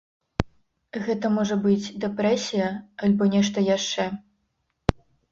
[1.07, 2.69] Гэта можа быць дэпрэсія
[3.07, 4.07] альбо нешта яшчэ.